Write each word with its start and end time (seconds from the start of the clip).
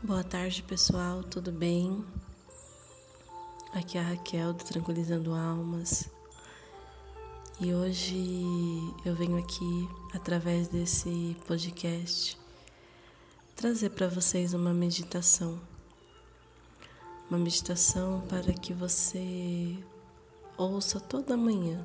Boa 0.00 0.22
tarde, 0.22 0.62
pessoal, 0.62 1.24
tudo 1.24 1.50
bem? 1.50 2.04
Aqui 3.74 3.98
é 3.98 4.00
a 4.00 4.04
Raquel 4.04 4.52
do 4.52 4.62
Tranquilizando 4.62 5.34
Almas 5.34 6.08
e 7.60 7.74
hoje 7.74 8.16
eu 9.04 9.16
venho 9.16 9.36
aqui, 9.36 9.88
através 10.14 10.68
desse 10.68 11.36
podcast, 11.48 12.38
trazer 13.56 13.90
para 13.90 14.06
vocês 14.06 14.54
uma 14.54 14.72
meditação. 14.72 15.58
Uma 17.28 17.40
meditação 17.40 18.20
para 18.28 18.52
que 18.52 18.72
você 18.72 19.76
ouça 20.56 21.00
toda 21.00 21.36
manhã. 21.36 21.84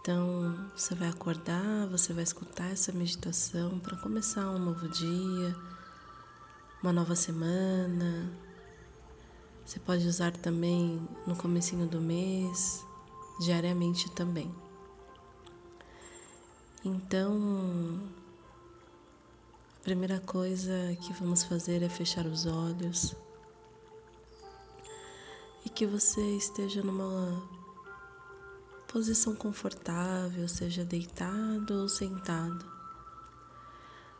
Então, 0.00 0.70
você 0.76 0.94
vai 0.94 1.08
acordar, 1.08 1.88
você 1.88 2.12
vai 2.12 2.22
escutar 2.22 2.70
essa 2.70 2.92
meditação 2.92 3.80
para 3.80 3.96
começar 3.96 4.48
um 4.50 4.58
novo 4.60 4.88
dia 4.88 5.56
uma 6.84 6.92
nova 6.92 7.16
semana. 7.16 8.30
Você 9.64 9.80
pode 9.80 10.06
usar 10.06 10.36
também 10.36 11.00
no 11.26 11.34
comecinho 11.34 11.88
do 11.88 11.98
mês, 11.98 12.84
diariamente 13.40 14.10
também. 14.10 14.54
Então, 16.84 18.06
a 19.80 19.82
primeira 19.82 20.20
coisa 20.20 20.94
que 21.00 21.10
vamos 21.14 21.42
fazer 21.42 21.82
é 21.82 21.88
fechar 21.88 22.26
os 22.26 22.44
olhos 22.44 23.16
e 25.64 25.70
que 25.70 25.86
você 25.86 26.20
esteja 26.36 26.82
numa 26.82 27.42
posição 28.92 29.34
confortável, 29.34 30.46
seja 30.46 30.84
deitado 30.84 31.80
ou 31.80 31.88
sentado. 31.88 32.62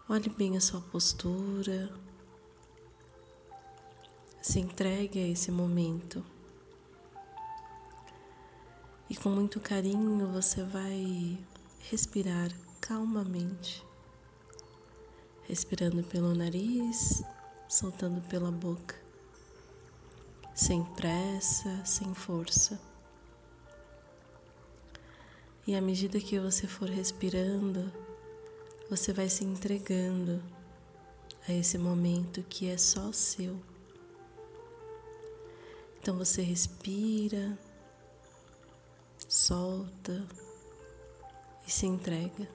Olhe 0.08 0.30
bem 0.30 0.56
a 0.56 0.62
sua 0.62 0.80
postura. 0.80 2.03
Se 4.44 4.60
entregue 4.60 5.20
a 5.20 5.26
esse 5.26 5.50
momento. 5.50 6.22
E 9.08 9.16
com 9.16 9.30
muito 9.30 9.58
carinho 9.58 10.30
você 10.34 10.62
vai 10.62 11.38
respirar 11.90 12.52
calmamente. 12.78 13.82
Respirando 15.44 16.04
pelo 16.04 16.34
nariz, 16.34 17.22
soltando 17.66 18.20
pela 18.28 18.52
boca. 18.52 18.94
Sem 20.54 20.84
pressa, 20.84 21.82
sem 21.86 22.12
força. 22.12 22.78
E 25.66 25.74
à 25.74 25.80
medida 25.80 26.20
que 26.20 26.38
você 26.38 26.66
for 26.66 26.90
respirando, 26.90 27.90
você 28.90 29.10
vai 29.10 29.30
se 29.30 29.42
entregando 29.42 30.44
a 31.48 31.52
esse 31.54 31.78
momento 31.78 32.42
que 32.42 32.68
é 32.68 32.76
só 32.76 33.10
seu. 33.10 33.58
Então 36.04 36.18
você 36.18 36.42
respira, 36.42 37.58
solta 39.26 40.28
e 41.66 41.70
se 41.72 41.86
entrega. 41.86 42.46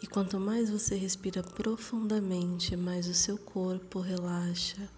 E 0.00 0.06
quanto 0.06 0.38
mais 0.38 0.70
você 0.70 0.94
respira 0.94 1.42
profundamente, 1.42 2.76
mais 2.76 3.08
o 3.08 3.14
seu 3.14 3.36
corpo 3.36 3.98
relaxa 3.98 4.88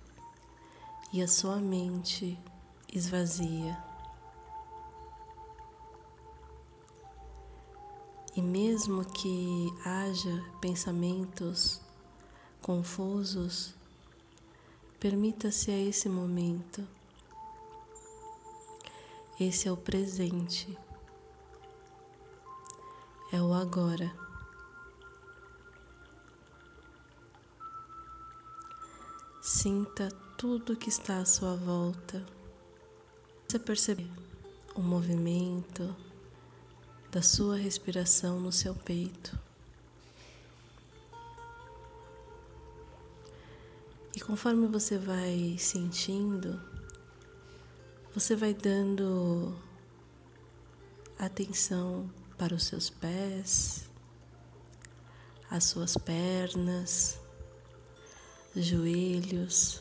e 1.11 1.23
a 1.23 1.27
sua 1.27 1.57
mente 1.57 2.39
esvazia. 2.93 3.83
E 8.37 8.43
mesmo 8.43 9.07
que 9.07 9.73
haja 9.87 10.45
pensamentos 10.61 11.81
confusos, 12.61 13.78
Permita-se 15.01 15.71
a 15.71 15.79
esse 15.79 16.09
momento. 16.09 16.85
Esse 19.39 19.69
é 19.69 19.73
o 19.73 19.77
presente. 19.77 20.77
É 23.33 23.41
o 23.41 23.55
agora. 23.55 24.13
Sinta 29.41 30.09
tudo 30.37 30.77
que 30.77 30.89
está 30.89 31.19
à 31.19 31.25
sua 31.25 31.55
volta. 31.55 32.27
Você 33.47 33.59
percebe 33.61 34.11
o 34.75 34.83
movimento 34.83 35.95
da 37.13 37.23
sua 37.23 37.57
respiração 37.57 38.41
no 38.41 38.51
seu 38.51 38.75
peito. 38.75 39.48
E 44.19 44.21
conforme 44.21 44.67
você 44.67 44.99
vai 44.99 45.55
sentindo, 45.61 46.61
você 48.13 48.35
vai 48.35 48.53
dando 48.53 49.57
atenção 51.17 52.13
para 52.37 52.53
os 52.53 52.65
seus 52.65 52.91
pés, 52.91 53.89
as 55.49 55.63
suas 55.63 55.97
pernas, 55.97 57.17
joelhos, 58.57 59.81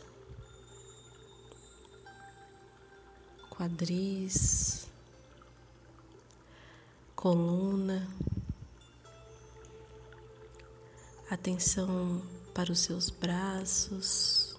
quadris, 3.50 4.88
coluna. 7.16 8.08
Atenção 11.28 12.37
para 12.58 12.72
os 12.72 12.80
seus 12.80 13.12
braços, 13.12 14.58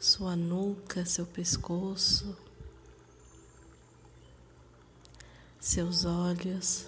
sua 0.00 0.34
nuca, 0.34 1.04
seu 1.04 1.26
pescoço, 1.26 2.34
seus 5.60 6.06
olhos 6.06 6.86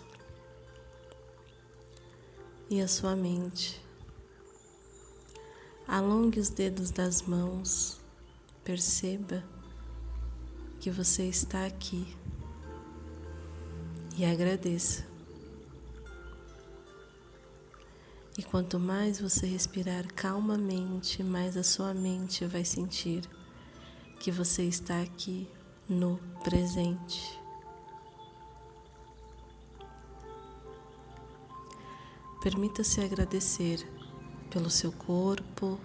e 2.71 2.81
a 2.81 2.89
sua 2.89 3.15
mente. 3.15 3.79
Alongue 5.87 6.41
os 6.41 6.49
dedos 6.49 6.91
das 6.91 7.21
mãos, 7.21 8.01
perceba 8.65 9.45
que 10.81 10.91
você 10.91 11.25
está 11.25 11.67
aqui 11.67 12.17
e 14.17 14.25
agradeça. 14.25 15.10
E 18.41 18.43
quanto 18.43 18.81
mais 18.81 19.21
você 19.21 19.47
respirar 19.47 20.07
calmamente, 20.15 21.23
mais 21.23 21.59
a 21.59 21.63
sua 21.63 21.93
mente 21.93 22.47
vai 22.47 22.65
sentir 22.65 23.23
que 24.19 24.31
você 24.31 24.63
está 24.63 25.03
aqui 25.03 25.47
no 25.87 26.17
presente. 26.43 27.39
Permita-se 32.43 33.03
agradecer 33.03 33.87
pelo 34.49 34.71
seu 34.71 34.91
corpo, 34.91 35.79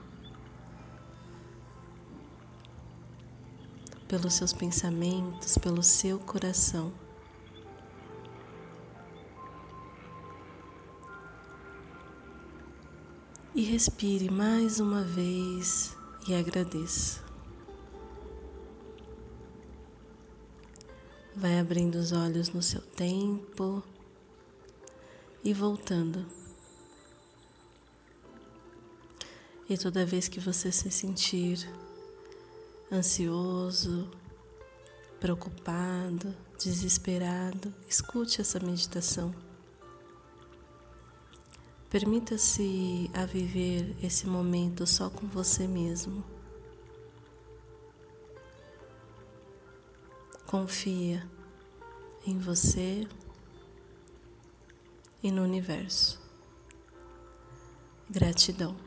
pelos 4.07 4.33
seus 4.33 4.53
pensamentos, 4.53 5.57
pelo 5.57 5.83
seu 5.83 6.19
coração. 6.19 7.05
E 13.56 13.62
respire 13.62 14.30
mais 14.30 14.81
uma 14.81 15.02
vez 15.02 15.96
e 16.28 16.36
agradeça. 16.36 17.24
Vai 21.34 21.57
abrindo 21.57 21.96
os 21.96 22.12
olhos 22.12 22.50
no 22.50 22.62
seu 22.62 22.81
tempo 22.81 23.81
e 25.42 25.54
voltando. 25.54 26.25
E 29.69 29.78
toda 29.78 30.06
vez 30.06 30.28
que 30.28 30.42
você 30.42 30.69
se 30.69 30.92
sentir 30.92 31.66
ansioso, 32.92 34.12
preocupado, 35.18 36.36
desesperado, 36.60 37.74
escute 37.88 38.42
essa 38.42 38.60
meditação. 38.60 39.34
Permita-se 41.95 43.09
a 43.13 43.25
viver 43.25 43.95
esse 44.03 44.27
momento 44.27 44.86
só 44.86 45.09
com 45.09 45.25
você 45.27 45.65
mesmo. 45.65 46.25
Confia 50.45 51.25
em 52.27 52.38
você 52.38 53.07
e 55.24 55.31
no 55.31 55.42
universo. 55.42 56.19
Gratidão. 58.09 58.84